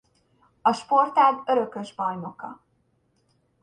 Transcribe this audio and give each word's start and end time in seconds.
A 0.61 0.73
sportág 0.73 1.43
örökös 1.45 1.93
bajnoka. 1.93 2.63